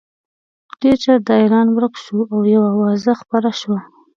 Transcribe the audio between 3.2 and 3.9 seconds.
خپره شوه.